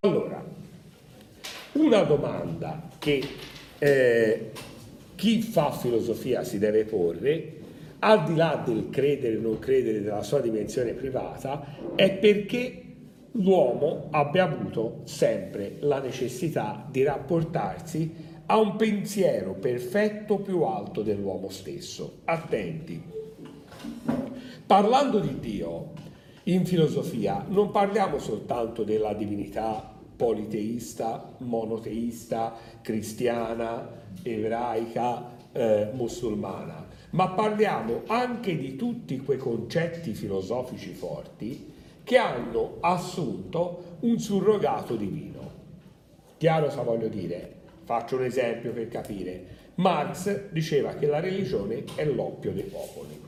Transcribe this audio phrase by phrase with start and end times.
[0.00, 0.44] Allora,
[1.74, 3.22] una domanda che
[3.78, 4.50] eh,
[5.14, 7.52] chi fa filosofia si deve porre,
[8.00, 11.64] al di là del credere o non credere della sua dimensione privata,
[11.94, 12.82] è perché
[13.32, 21.50] l'uomo abbia avuto sempre la necessità di rapportarsi a un pensiero perfetto più alto dell'uomo
[21.50, 22.20] stesso.
[22.24, 23.02] Attenti.
[24.66, 25.92] Parlando di Dio,
[26.44, 33.86] in filosofia non parliamo soltanto della divinità politeista, monoteista, cristiana,
[34.22, 41.72] ebraica, eh, musulmana, ma parliamo anche di tutti quei concetti filosofici forti
[42.02, 45.36] che hanno assunto un surrogato divino.
[46.38, 47.57] Chiaro cosa voglio dire?
[47.88, 49.44] Faccio un esempio per capire.
[49.76, 53.18] Marx diceva che la religione è l'oppio dei popoli.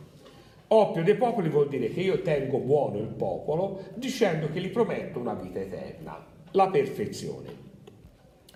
[0.69, 5.19] Oppio dei popoli vuol dire che io tengo buono il popolo dicendo che gli prometto
[5.19, 7.49] una vita eterna, la perfezione.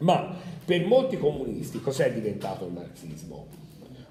[0.01, 3.47] Ma per molti comunisti cos'è diventato il marxismo?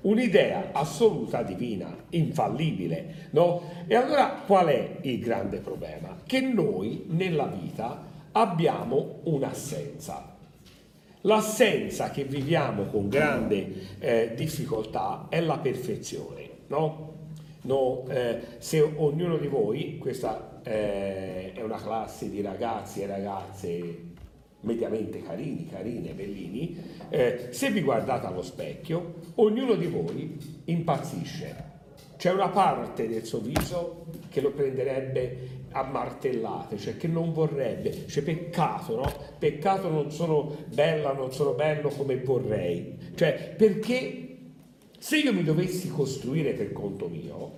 [0.02, 3.70] Un'idea assoluta divina, infallibile, no?
[3.86, 6.18] E allora qual è il grande problema?
[6.26, 10.33] Che noi nella vita abbiamo un'assenza.
[11.26, 17.12] L'assenza che viviamo con grande eh, difficoltà è la perfezione, no?
[17.62, 23.98] No, eh, se ognuno di voi, questa eh, è una classe di ragazzi e ragazze
[24.62, 31.72] mediamente carini, carine, bellini, eh, se vi guardate allo specchio, ognuno di voi impazzisce.
[32.24, 38.08] C'è una parte del suo viso che lo prenderebbe a martellate, cioè che non vorrebbe,
[38.08, 39.14] cioè peccato, no?
[39.38, 43.12] Peccato non sono bella, non sono bello come vorrei.
[43.14, 44.38] Cioè, perché
[44.98, 47.58] se io mi dovessi costruire per conto mio,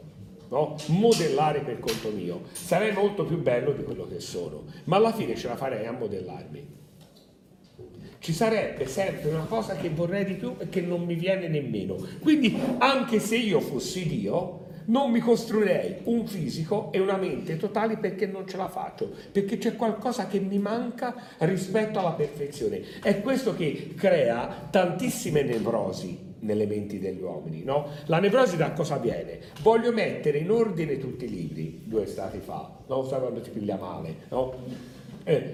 [0.50, 0.76] no?
[0.88, 5.36] modellare per conto mio, sarei molto più bello di quello che sono, ma alla fine
[5.36, 6.85] ce la farei a modellarmi.
[8.20, 11.96] Ci sarebbe sempre una cosa che vorrei di più e che non mi viene nemmeno.
[12.20, 17.98] Quindi anche se io fossi Dio, non mi costruirei un fisico e una mente totali
[17.98, 22.82] perché non ce la faccio, perché c'è qualcosa che mi manca rispetto alla perfezione.
[23.02, 27.64] È questo che crea tantissime nevrosi nelle menti degli uomini.
[27.64, 27.88] No?
[28.06, 29.40] La nevrosi da cosa viene?
[29.62, 33.78] Voglio mettere in ordine tutti i libri, due stati fa, non so quando ti piglia
[33.78, 34.54] male, no?
[35.24, 35.54] eh,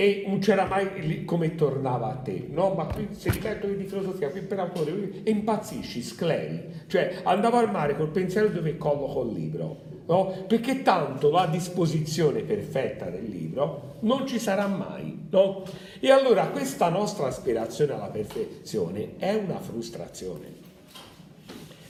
[0.00, 2.72] e non c'era mai come tornava a te, no?
[2.72, 7.58] Ma qui se ti metto di filosofia, qui per autore, e impazzisci, scleri, cioè andavo
[7.58, 10.44] al mare col pensiero dove colloco il libro, no?
[10.46, 15.64] Perché tanto la disposizione perfetta del libro non ci sarà mai, no?
[16.00, 20.46] E allora questa nostra aspirazione alla perfezione è una frustrazione,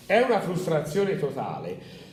[0.06, 2.09] è una frustrazione totale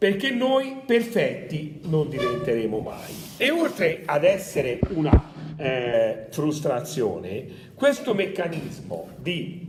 [0.00, 3.12] perché noi perfetti non diventeremo mai.
[3.36, 7.44] E oltre ad essere una eh, frustrazione,
[7.74, 9.68] questo meccanismo di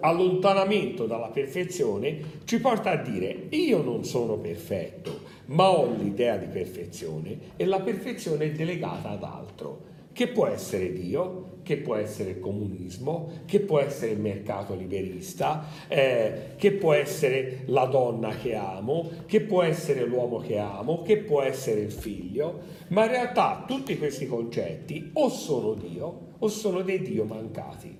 [0.00, 6.46] allontanamento dalla perfezione ci porta a dire io non sono perfetto, ma ho l'idea di
[6.46, 9.88] perfezione e la perfezione è delegata ad altro
[10.20, 15.66] che può essere Dio, che può essere il comunismo, che può essere il mercato liberista,
[15.88, 21.16] eh, che può essere la donna che amo, che può essere l'uomo che amo, che
[21.16, 26.82] può essere il figlio, ma in realtà tutti questi concetti o sono Dio o sono
[26.82, 27.96] dei Dio mancati.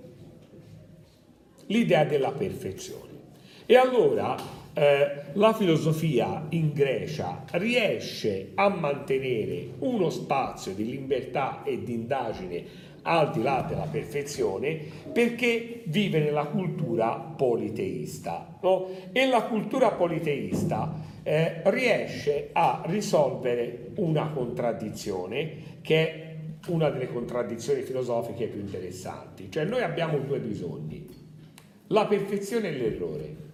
[1.69, 3.08] L'idea della perfezione.
[3.64, 4.37] E allora
[4.72, 12.88] eh, la filosofia in Grecia riesce a mantenere uno spazio di libertà e di indagine
[13.03, 14.78] al di là della perfezione
[15.12, 18.88] perché vive nella cultura politeista no?
[19.12, 26.28] e la cultura politeista eh, riesce a risolvere una contraddizione che è
[26.69, 31.06] una delle contraddizioni filosofiche più interessanti cioè noi abbiamo due bisogni
[31.88, 33.48] la perfezione e l'errore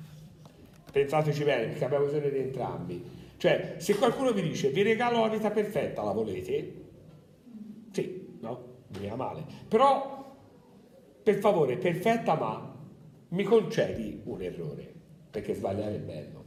[0.97, 3.05] pensateci bene perché abbiamo bisogno di entrambi.
[3.37, 6.85] Cioè, se qualcuno vi dice vi regalo la vita perfetta, la volete?
[7.91, 8.65] Sì, no?
[8.89, 9.45] Veniva male.
[9.69, 10.35] Però,
[11.23, 12.75] per favore, perfetta, ma
[13.29, 14.91] mi concedi un errore,
[15.31, 16.45] perché sbagliare è bello.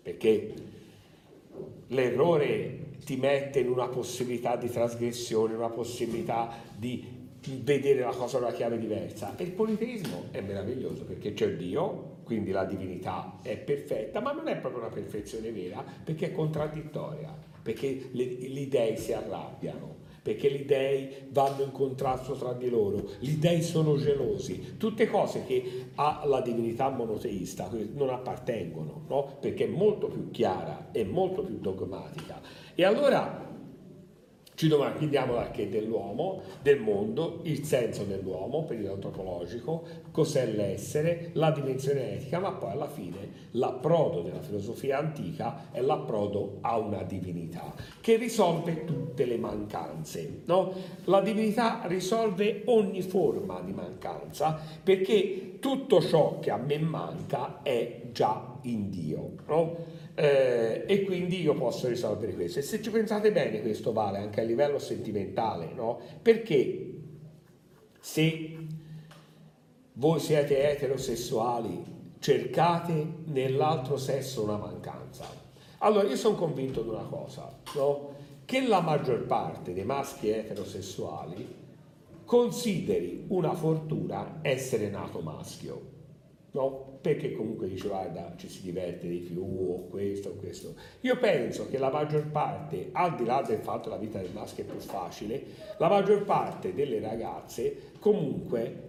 [0.00, 0.54] Perché
[1.88, 7.04] l'errore ti mette in una possibilità di trasgressione, una possibilità di
[7.64, 9.34] vedere la cosa da una chiave diversa.
[9.36, 14.48] E il politeismo è meraviglioso perché c'è Dio, quindi la divinità è perfetta, ma non
[14.48, 20.50] è proprio una perfezione vera perché è contraddittoria, perché le, gli dei si arrabbiano perché
[20.52, 25.86] gli dei vanno in contrasto tra di loro, gli dei sono gelosi, tutte cose che
[25.94, 29.38] alla divinità monoteista non appartengono, no?
[29.40, 32.42] perché è molto più chiara e molto più dogmatica.
[32.74, 33.47] E allora
[34.58, 42.14] ci domandiamo anche dell'uomo, del mondo, il senso dell'uomo, periodo antropologico, cos'è l'essere, la dimensione
[42.14, 48.16] etica, ma poi alla fine l'approdo della filosofia antica è l'approdo a una divinità che
[48.16, 50.40] risolve tutte le mancanze.
[50.46, 50.72] No?
[51.04, 58.08] La divinità risolve ogni forma di mancanza perché tutto ciò che a me manca è
[58.10, 59.34] già in Dio.
[59.46, 60.06] No?
[60.18, 62.58] Eh, e quindi io posso risolvere questo.
[62.58, 66.00] E se ci pensate bene, questo vale anche a livello sentimentale, no?
[66.20, 66.92] Perché
[68.00, 68.56] se
[69.92, 71.84] voi siete eterosessuali,
[72.18, 75.24] cercate nell'altro sesso una mancanza.
[75.78, 78.16] Allora, io sono convinto di una cosa, no?
[78.44, 81.46] Che la maggior parte dei maschi eterosessuali
[82.24, 85.96] consideri una fortuna essere nato maschio
[86.52, 86.98] no?
[87.00, 90.74] perché comunque dice guarda ci si diverte di più o questo o questo.
[91.00, 94.32] Io penso che la maggior parte, al di là del fatto che la vita del
[94.32, 95.42] maschio è più facile,
[95.78, 98.86] la maggior parte delle ragazze comunque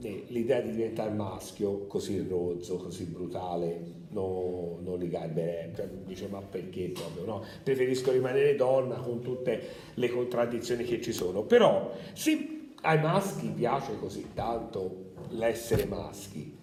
[0.00, 3.80] eh, l'idea di diventare maschio così rozzo, così brutale,
[4.10, 7.44] no, non li garberebbe, cioè, dice ma perché proprio no?
[7.62, 9.60] Preferisco rimanere donna con tutte
[9.94, 16.57] le contraddizioni che ci sono, però se ai maschi piace così tanto l'essere maschi,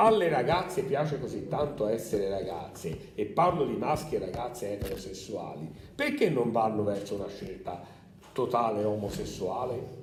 [0.00, 6.30] alle ragazze piace così tanto essere ragazze, e parlo di maschi e ragazze eterosessuali, perché
[6.30, 7.80] non vanno verso una scelta
[8.32, 9.98] totale omosessuale?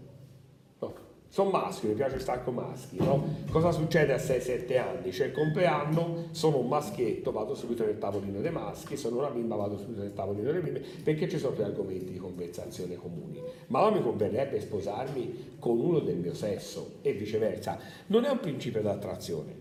[0.80, 0.94] No.
[1.30, 3.22] Sono maschi, mi piace stare con maschi, no?
[3.52, 5.10] Cosa succede a 6-7 anni?
[5.10, 9.56] C'è il compleanno, sono un maschietto, vado subito nel tavolino dei maschi, sono una bimba,
[9.56, 13.42] vado subito nel tavolino delle bimbe, perché ci sono più argomenti di conversazione comuni.
[13.68, 17.78] Ma non mi converrebbe sposarmi con uno del mio sesso e viceversa.
[18.08, 19.57] Non è un principio d'attrazione,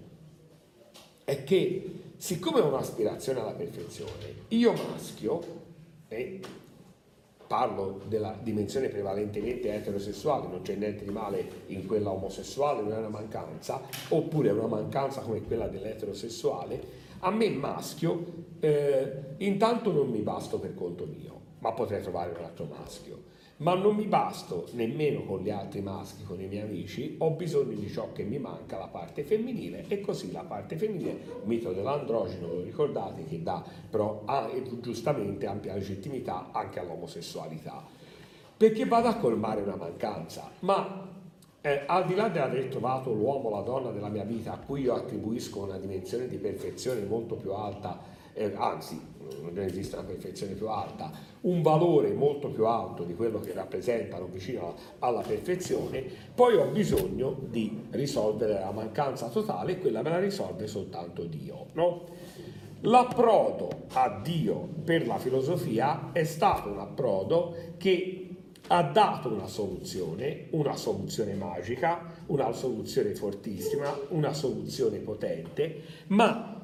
[1.26, 5.42] è che siccome ho un'aspirazione alla perfezione, io maschio,
[6.06, 6.40] e
[7.48, 12.98] parlo della dimensione prevalentemente eterosessuale, non c'è niente di male in quella omosessuale, non è
[12.98, 13.80] una mancanza,
[14.10, 18.24] oppure è una mancanza come quella dell'eterosessuale, a me maschio
[18.60, 23.74] eh, intanto non mi basto per conto mio, ma potrei trovare un altro maschio ma
[23.74, 27.88] non mi basto nemmeno con gli altri maschi, con i miei amici, ho bisogno di
[27.88, 32.60] ciò che mi manca, la parte femminile, e così la parte femminile, mito dell'androgeno, lo
[32.60, 34.50] ricordate, che dà però ha,
[34.80, 37.82] giustamente ampia legittimità anche all'omosessualità,
[38.56, 41.08] perché vado a colmare una mancanza, ma
[41.62, 44.82] eh, al di là di aver trovato l'uomo, la donna della mia vita, a cui
[44.82, 50.52] io attribuisco una dimensione di perfezione molto più alta, eh, anzi non esiste una perfezione
[50.52, 51.10] più alta,
[51.42, 56.04] un valore molto più alto di quello che rappresentano vicino alla perfezione,
[56.34, 61.66] poi ho bisogno di risolvere la mancanza totale e quella me la risolve soltanto Dio.
[61.72, 62.04] No?
[62.82, 68.22] L'approdo a Dio per la filosofia è stato un approdo che
[68.68, 76.55] ha dato una soluzione, una soluzione magica, una soluzione fortissima, una soluzione potente, ma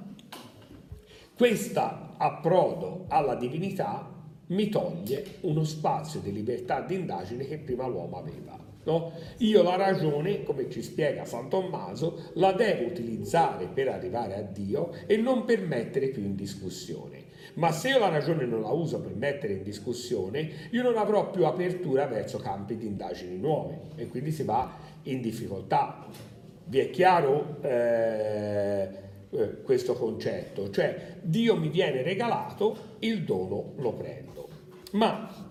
[1.37, 1.81] questo
[2.17, 4.08] approdo alla divinità
[4.49, 8.58] mi toglie uno spazio di libertà di indagine che prima l'uomo aveva.
[8.84, 9.12] No?
[9.38, 14.93] Io la ragione, come ci spiega San Tommaso, la devo utilizzare per arrivare a Dio
[15.06, 17.31] e non per mettere più in discussione.
[17.55, 21.31] Ma se io la ragione non la uso per mettere in discussione, io non avrò
[21.31, 24.70] più apertura verso campi di indagini nuove e quindi si va
[25.05, 26.06] in difficoltà.
[26.65, 27.58] Vi è chiaro?
[27.62, 28.89] Eh,
[29.32, 34.48] eh, questo concetto, cioè Dio mi viene regalato, il dono lo prendo.
[34.93, 35.51] Ma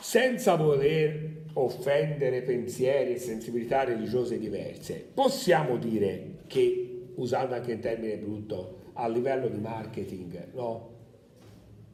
[0.00, 8.16] senza voler offendere pensieri e sensibilità religiose diverse, possiamo dire che, usando anche il termine
[8.16, 10.88] brutto, a livello di marketing, no?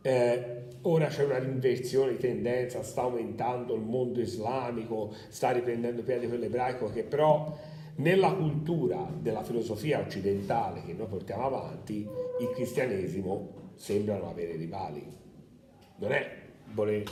[0.02, 6.28] Eh, ora c'è una inversione di tendenza, sta aumentando il mondo islamico, sta riprendendo piede
[6.28, 7.58] quello ebraico, che però
[7.96, 12.06] nella cultura della filosofia occidentale che noi portiamo avanti,
[12.40, 15.04] il cristianesimo sembrano avere rivali.
[15.98, 16.30] Non è
[16.72, 17.04] voler,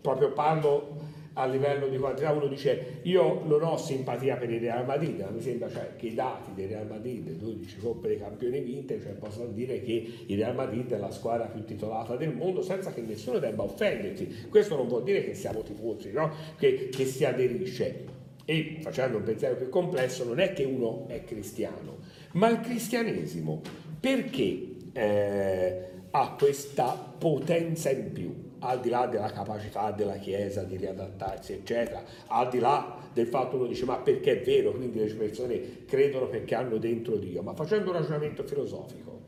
[0.00, 4.86] proprio parlo a livello di quantità, uno dice io non ho simpatia per il Real
[4.86, 8.60] Madrid, ma mi sembra cioè, che i dati del Real Madrid, 12 coppe dei campioni
[8.60, 12.62] vinte, cioè possono dire che il Real Madrid è la squadra più titolata del mondo
[12.62, 14.46] senza che nessuno debba offendersi.
[14.48, 16.32] Questo non vuol dire che siamo tifosi, no?
[16.56, 18.15] che, che si aderisce
[18.46, 21.98] e facendo un pensiero più complesso, non è che uno è cristiano,
[22.32, 23.60] ma il cristianesimo
[24.00, 28.44] perché eh, ha questa potenza in più?
[28.60, 33.56] al di là della capacità della Chiesa di riadattarsi, eccetera, al di là del fatto
[33.56, 37.54] uno dice ma perché è vero, quindi le persone credono perché hanno dentro Dio, ma
[37.54, 39.20] facendo un ragionamento filosofico,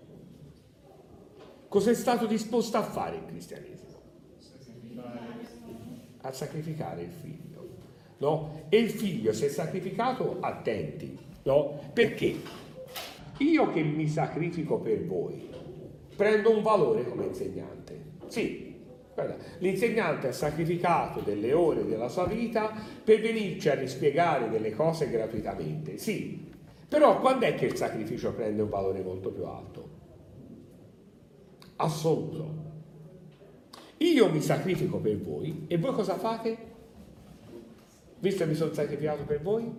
[1.69, 3.77] cosa è stato disposto a fare il cristianesimo?
[6.23, 7.48] A sacrificare il figlio.
[8.19, 8.65] No?
[8.69, 11.81] E il figlio si è sacrificato, attenti, no?
[11.93, 12.35] Perché?
[13.39, 15.49] Io che mi sacrifico per voi,
[16.17, 17.97] prendo un valore come insegnante.
[18.27, 18.75] Sì,
[19.15, 22.73] guarda, l'insegnante ha sacrificato delle ore della sua vita
[23.05, 25.97] per venirci a rispiegare delle cose gratuitamente.
[25.99, 26.47] Sì,
[26.89, 29.89] però quando è che il sacrificio prende un valore molto più alto?
[31.77, 32.67] Assoluto.
[33.99, 36.68] Io mi sacrifico per voi e voi cosa fate?
[38.21, 39.73] Visto che mi sono sacrificato per voi, mi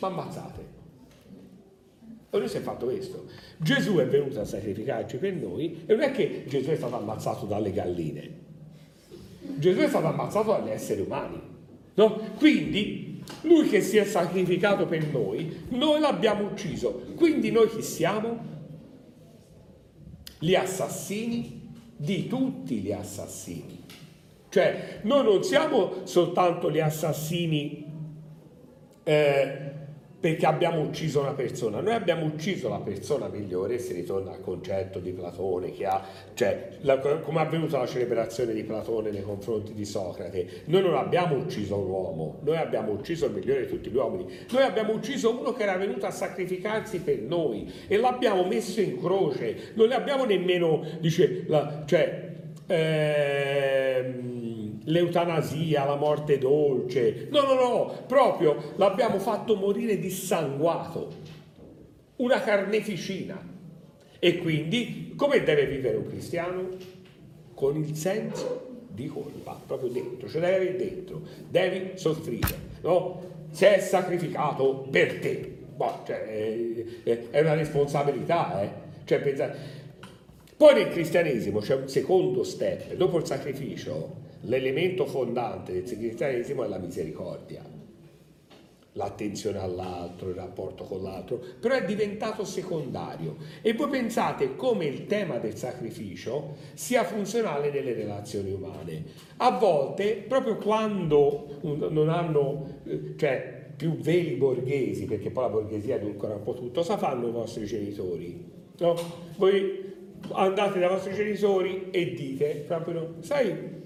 [0.00, 0.80] ammazzate.
[2.30, 3.26] E lui si è fatto questo.
[3.58, 7.44] Gesù è venuto a sacrificarci per noi e non è che Gesù è stato ammazzato
[7.46, 8.40] dalle galline.
[9.58, 11.40] Gesù è stato ammazzato dagli esseri umani.
[11.94, 12.18] No?
[12.36, 17.02] Quindi lui che si è sacrificato per noi, noi l'abbiamo ucciso.
[17.16, 18.50] Quindi noi chi siamo?
[20.38, 23.81] Gli assassini di tutti gli assassini.
[24.52, 27.90] Cioè, noi non siamo soltanto gli assassini
[29.02, 29.70] eh,
[30.20, 34.98] perché abbiamo ucciso una persona, noi abbiamo ucciso la persona migliore, si ritorna al concetto
[34.98, 36.04] di Platone che ha,
[36.34, 40.96] cioè la, come è avvenuta la celebrazione di Platone nei confronti di Socrate, noi non
[40.96, 44.92] abbiamo ucciso un uomo, noi abbiamo ucciso il migliore di tutti gli uomini, noi abbiamo
[44.92, 49.88] ucciso uno che era venuto a sacrificarsi per noi e l'abbiamo messo in croce, non
[49.88, 52.32] le abbiamo nemmeno, dice, la, cioè,
[52.66, 54.41] ehm,
[54.84, 57.28] l'eutanasia, la morte dolce.
[57.30, 61.08] No, no, no, proprio l'abbiamo fatto morire dissanguato,
[62.16, 63.50] una carneficina.
[64.18, 66.68] E quindi come deve vivere un cristiano?
[67.54, 73.30] Con il senso di colpa, proprio dentro, ce l'hai dentro, devi soffrire, no?
[73.50, 75.58] Si è sacrificato per te.
[75.74, 76.22] Boh, cioè,
[77.30, 78.70] è una responsabilità, eh?
[79.04, 79.80] Cioè, pensate...
[80.56, 86.68] Poi nel cristianesimo c'è un secondo step, dopo il sacrificio l'elemento fondante del cristianesimo è
[86.68, 87.62] la misericordia,
[88.94, 93.36] l'attenzione all'altro, il rapporto con l'altro, però è diventato secondario.
[93.62, 99.04] E voi pensate come il tema del sacrificio sia funzionale nelle relazioni umane.
[99.38, 105.96] A volte, proprio quando non hanno, eh, cioè più veli borghesi, perché poi la borghesia
[105.96, 108.50] edulcora un po' tutto, cosa fanno i vostri genitori?
[108.78, 108.94] No?
[109.36, 109.90] Voi
[110.32, 113.80] andate dai vostri genitori e dite proprio, sai,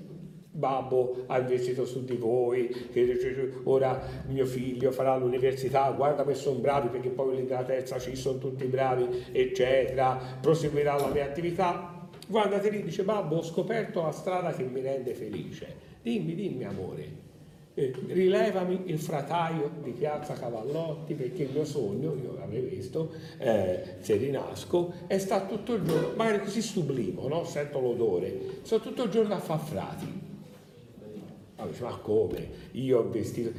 [0.56, 6.58] babbo ha investito su di voi, che ora mio figlio farà l'università, guarda che sono
[6.58, 12.08] bravi perché poi della terza ci sono tutti bravi, eccetera, proseguirà la mia attività.
[12.26, 15.84] Guardate lì, dice babbo, ho scoperto la strada che mi rende felice.
[16.02, 17.24] Dimmi, dimmi amore,
[17.74, 23.96] eh, rilevami il frataio di Piazza Cavallotti perché il mio sogno, io l'avrei visto, eh,
[24.00, 27.44] se rinasco, è stato tutto il giorno, magari così sublimo, no?
[27.44, 30.25] sento l'odore, sto tutto il giorno a far frati
[31.56, 32.48] allora, dice, ma come?
[32.72, 33.50] Io ho investito...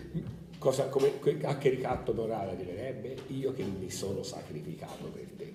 [0.60, 1.12] Cosa, come,
[1.44, 3.16] a che ricatto morale arriverebbe?
[3.28, 5.54] Io che mi sono sacrificato per te.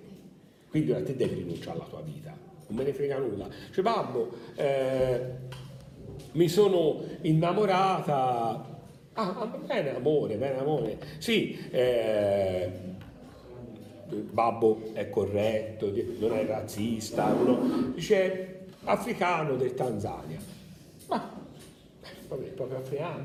[0.69, 2.35] Quindi ora te devi rinunciare alla tua vita.
[2.67, 3.47] Non me ne frega nulla.
[3.71, 5.19] Cioè, babbo, eh,
[6.33, 8.71] mi sono innamorata...
[9.13, 10.97] Ah, bene amore, bene amore.
[11.19, 12.71] Sì, eh,
[14.07, 20.39] babbo è corretto, non è razzista, uno, dice africano del Tanzania.
[21.07, 21.41] Ma
[22.55, 23.23] proprio africano,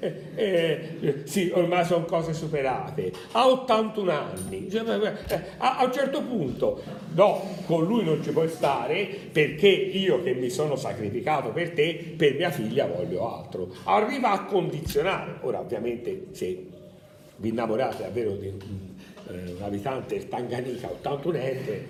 [0.00, 4.82] eh, eh, eh, sì, ormai sono cose superate, ha 81 anni, cioè,
[5.28, 6.82] eh, a, a, un certo punto,
[7.14, 12.14] no, con lui non ci puoi stare perché io che mi sono sacrificato per te,
[12.16, 13.68] per mia figlia voglio altro.
[13.84, 16.66] Arriva a condizionare, ora ovviamente se
[17.36, 18.93] vi innamorate davvero di
[19.28, 21.82] eh, un abitante del Tanganica, 81enne,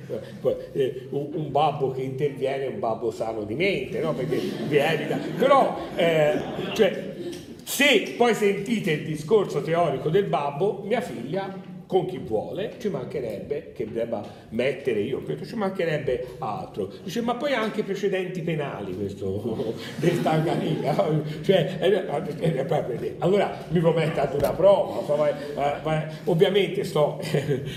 [0.72, 4.14] eh, un, un, babbo che interviene è un babbo sano di mente, no?
[4.14, 4.36] perché
[4.68, 5.18] vi evita.
[5.36, 6.38] Però, eh,
[6.72, 7.14] cioè,
[7.62, 13.70] se poi sentite il discorso teorico del babbo, mia figlia con chi vuole, ci mancherebbe
[13.72, 16.90] che debba mettere io, ci mancherebbe altro.
[17.04, 20.92] Dice, ma poi anche precedenti penali questo del Tanganica,
[21.42, 21.86] cioè, eh,
[22.40, 25.30] eh, eh, allora mi può mettere ad una prova,
[26.24, 27.20] ovviamente sto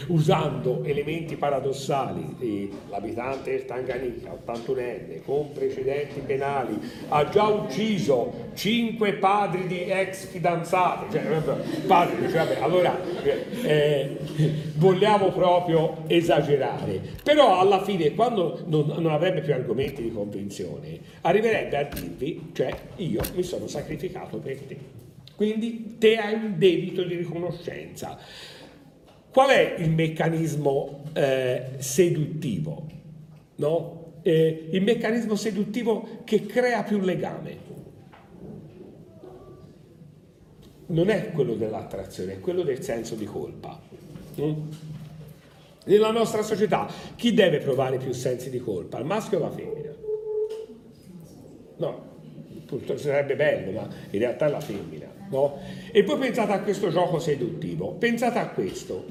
[0.07, 6.75] usando elementi paradossali, l'abitante del Tanganica, 81enne, con precedenti penali,
[7.09, 11.55] ha già ucciso cinque padri di ex fidanzate, cioè,
[11.85, 12.99] padri, dice, vabbè, allora...
[13.61, 14.05] Eh,
[14.75, 17.01] vogliamo proprio esagerare.
[17.23, 22.75] Però alla fine, quando non, non, avrebbe più argomenti di convinzione, arriverebbe a dirvi, cioè
[22.97, 24.77] io mi sono sacrificato per te.
[25.35, 28.17] Quindi te hai un debito di riconoscenza.
[29.29, 32.87] Qual è il meccanismo eh, seduttivo?
[33.57, 34.13] No?
[34.23, 37.65] Eh, il meccanismo seduttivo che crea più legame.
[40.87, 43.79] Non è quello dell'attrazione, è quello del senso di colpa.
[44.39, 44.53] Mm?
[45.85, 48.99] Nella nostra società chi deve provare più sensi di colpa?
[48.99, 49.91] Il maschio o la femmina?
[51.77, 52.07] No,
[52.95, 55.07] sarebbe bello, ma in realtà è la femmina.
[55.29, 55.59] No?
[55.91, 59.05] E poi pensate a questo gioco seduttivo, pensate a questo.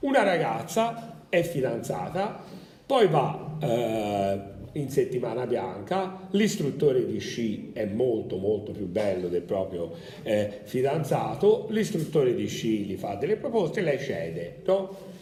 [0.00, 2.42] Una ragazza è fidanzata,
[2.86, 9.42] poi va eh, in settimana bianca, l'istruttore di sci è molto molto più bello del
[9.42, 15.12] proprio eh, fidanzato, l'istruttore di sci gli fa delle proposte, lei cede, no?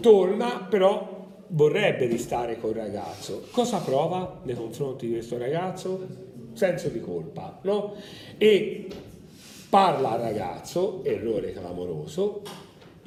[0.00, 1.16] torna però
[1.48, 3.46] vorrebbe ristare col ragazzo.
[3.50, 6.06] Cosa prova nei confronti di questo ragazzo?
[6.52, 7.94] Senso di colpa, no?
[8.36, 8.88] E
[9.68, 12.42] parla al ragazzo, errore clamoroso,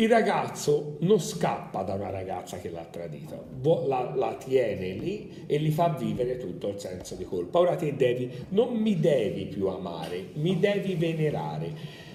[0.01, 3.45] il ragazzo non scappa da una ragazza che l'ha tradito,
[3.85, 7.59] la, la, tiene lì e gli fa vivere tutto il senso di colpa.
[7.59, 12.09] Ora te devi, non mi devi più amare, mi devi venerare.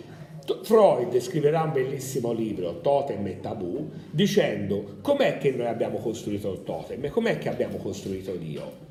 [0.62, 6.64] Freud scriverà un bellissimo libro, Totem e Tabù, dicendo com'è che noi abbiamo costruito il
[6.64, 8.85] totem e com'è che abbiamo costruito Dio.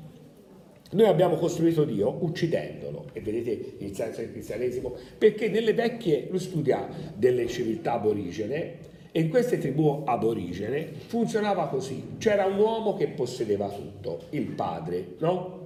[0.92, 6.38] Noi abbiamo costruito Dio uccidendolo, e vedete il senso del cristianesimo, perché nelle vecchie, lui
[6.38, 13.08] studia delle civiltà aborigene, e in queste tribù aborigene funzionava così, c'era un uomo che
[13.08, 15.64] possedeva tutto, il padre, no?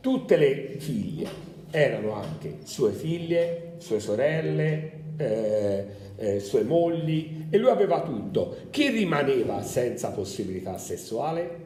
[0.00, 1.28] Tutte le figlie
[1.70, 5.84] erano anche sue figlie, sue sorelle, eh,
[6.16, 8.56] eh, sue mogli, e lui aveva tutto.
[8.70, 11.64] Chi rimaneva senza possibilità sessuale?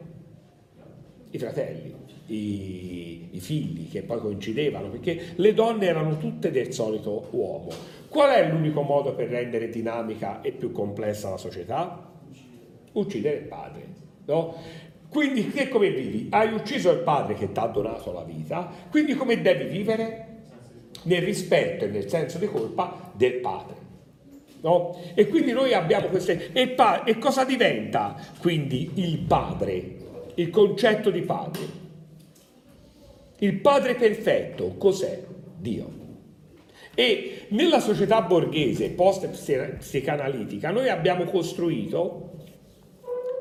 [1.31, 7.27] I fratelli i, i figli che poi coincidevano, perché le donne erano tutte del solito
[7.31, 7.69] uomo.
[8.07, 12.09] Qual è l'unico modo per rendere dinamica e più complessa la società?
[12.93, 13.87] Uccidere il padre.
[14.25, 14.55] No?
[15.09, 16.27] Quindi che come vivi?
[16.29, 20.27] Hai ucciso il padre che ti ha donato la vita, quindi come devi vivere?
[21.03, 23.79] Nel rispetto e nel senso di colpa del padre.
[24.61, 24.95] No?
[25.15, 26.51] E quindi noi abbiamo queste...
[26.53, 27.03] E, pa...
[27.03, 30.01] e cosa diventa quindi il padre?
[30.41, 31.61] Il concetto di padre?
[33.37, 35.23] Il padre perfetto cos'è?
[35.55, 35.99] Dio.
[36.95, 42.31] E nella società borghese post-psicanalitica noi abbiamo costruito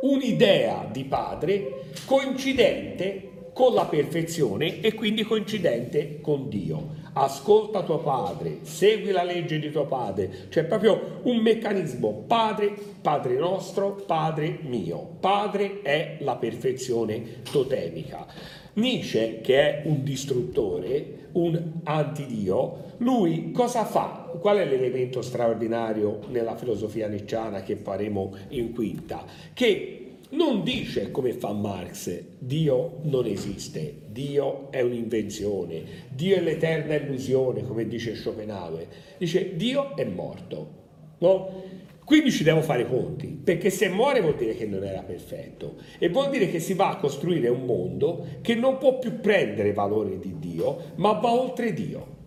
[0.02, 6.96] un'idea di padre coincidente con la perfezione e quindi coincidente con Dio.
[7.12, 13.36] Ascolta tuo padre, segui la legge di tuo padre, cioè proprio un meccanismo padre, padre
[13.36, 15.16] nostro, padre mio.
[15.18, 18.26] Padre è la perfezione totemica.
[18.74, 24.30] Nietzsche, che è un distruttore, un antidio, lui cosa fa?
[24.38, 29.24] Qual è l'elemento straordinario nella filosofia nicciana che faremo in quinta?
[29.52, 36.94] Che non dice come fa Marx, Dio non esiste, Dio è un'invenzione, Dio è l'eterna
[36.94, 38.86] illusione, come dice Schopenhauer,
[39.18, 40.78] dice Dio è morto.
[41.18, 41.62] No?
[42.04, 46.08] Quindi ci devo fare conti, perché se muore vuol dire che non era perfetto e
[46.08, 50.18] vuol dire che si va a costruire un mondo che non può più prendere valore
[50.18, 52.18] di Dio, ma va oltre Dio.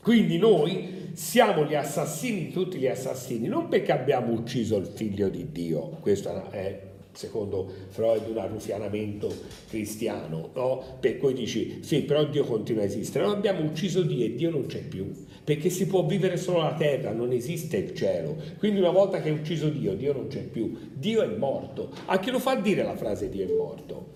[0.00, 5.50] Quindi noi siamo gli assassini tutti gli assassini, non perché abbiamo ucciso il figlio di
[5.50, 6.87] Dio, questo è
[7.18, 9.28] secondo Freud un arrufianamento
[9.68, 10.84] cristiano, no?
[11.00, 14.50] per cui dici sì, però Dio continua a esistere, non abbiamo ucciso Dio e Dio
[14.50, 18.78] non c'è più, perché si può vivere solo la terra, non esiste il cielo, quindi
[18.78, 21.90] una volta che hai ucciso Dio, Dio non c'è più, Dio è morto.
[22.06, 24.06] A chi lo fa dire la frase Dio è morto?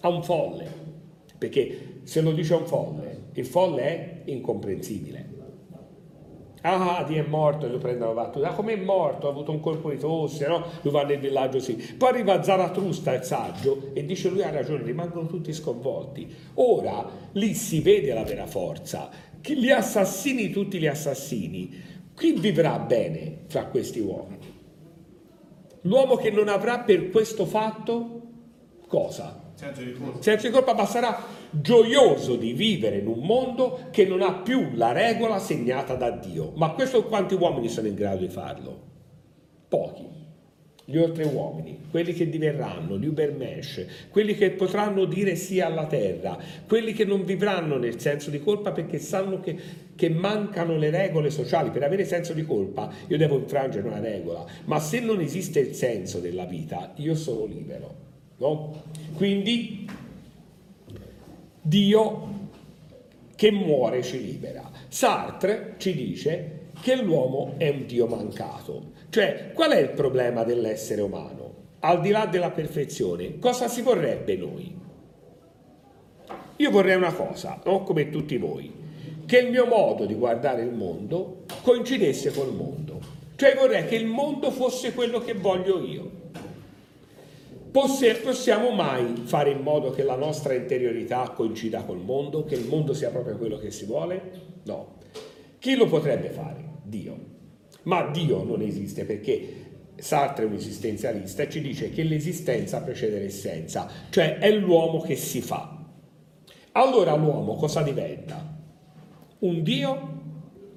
[0.00, 0.66] A un folle,
[1.38, 5.31] perché se lo dice a un folle, il folle è incomprensibile.
[6.62, 8.50] Ah, Dio è morto, e lo prendono battuta.
[8.50, 9.26] Ah, come è morto?
[9.26, 10.64] Ha avuto un colpo di tosse, no?
[10.82, 11.74] Lui va nel villaggio sì.
[11.74, 16.32] Poi arriva Zaratrusta, il saggio, e dice lui ha ragione, rimangono tutti sconvolti.
[16.54, 19.10] Ora, lì si vede la vera forza.
[19.44, 21.70] Gli assassini, tutti gli assassini,
[22.16, 24.60] chi vivrà bene fra questi uomini?
[25.82, 28.20] L'uomo che non avrà per questo fatto
[28.86, 29.50] cosa?
[29.62, 30.22] Senso di colpa.
[30.22, 34.70] Senso di colpa, ma sarà gioioso di vivere in un mondo che non ha più
[34.74, 36.50] la regola segnata da Dio.
[36.56, 38.90] Ma questo quanti uomini sono in grado di farlo?
[39.68, 40.10] Pochi.
[40.84, 46.36] gli oltre uomini, quelli che diverranno, gli Ubermesh, quelli che potranno dire sì alla terra,
[46.66, 49.56] quelli che non vivranno nel senso di colpa perché sanno che,
[49.94, 51.70] che mancano le regole sociali.
[51.70, 55.72] Per avere senso di colpa io devo infrangere una regola, ma se non esiste il
[55.72, 58.10] senso della vita, io sono libero.
[58.42, 58.82] No?
[59.14, 59.88] Quindi
[61.60, 62.30] Dio
[63.36, 64.68] che muore ci libera.
[64.88, 68.90] Sartre ci dice che l'uomo è un Dio mancato.
[69.10, 71.50] Cioè, qual è il problema dell'essere umano?
[71.80, 74.76] Al di là della perfezione, cosa si vorrebbe noi?
[76.56, 77.84] Io vorrei una cosa, no?
[77.84, 78.72] come tutti voi,
[79.24, 82.98] che il mio modo di guardare il mondo coincidesse col mondo.
[83.36, 86.10] Cioè vorrei che il mondo fosse quello che voglio io.
[87.72, 92.92] Possiamo mai fare in modo che la nostra interiorità coincida col mondo, che il mondo
[92.92, 94.30] sia proprio quello che si vuole?
[94.64, 94.98] No.
[95.58, 96.62] Chi lo potrebbe fare?
[96.82, 97.16] Dio.
[97.84, 99.60] Ma Dio non esiste perché
[99.96, 105.16] Sartre è un esistenzialista e ci dice che l'esistenza precede l'essenza, cioè è l'uomo che
[105.16, 105.78] si fa.
[106.72, 108.54] Allora l'uomo cosa diventa?
[109.38, 110.20] Un Dio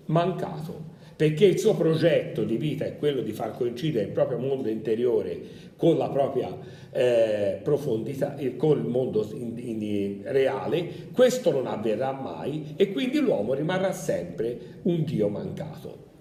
[0.06, 4.70] mancato, perché il suo progetto di vita è quello di far coincidere il proprio mondo
[4.70, 5.40] interiore
[5.78, 6.56] con la propria
[6.92, 13.54] eh, profondità, con il mondo in, in, reale, questo non avverrà mai e quindi l'uomo
[13.54, 16.14] rimarrà sempre un Dio mancato.